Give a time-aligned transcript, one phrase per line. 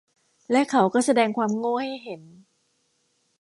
[0.51, 2.21] และเขาก็แสดงความโง่ให้เห็น